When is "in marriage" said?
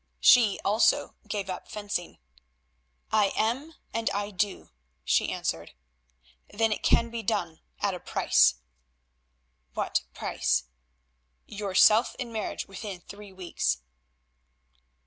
12.17-12.65